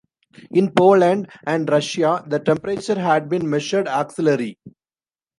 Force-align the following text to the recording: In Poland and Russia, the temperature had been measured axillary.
In 0.49 0.71
Poland 0.73 1.29
and 1.45 1.69
Russia, 1.69 2.23
the 2.25 2.39
temperature 2.39 2.99
had 2.99 3.29
been 3.29 3.47
measured 3.47 3.87
axillary. 3.87 4.57